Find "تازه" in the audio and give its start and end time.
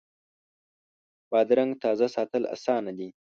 1.83-2.07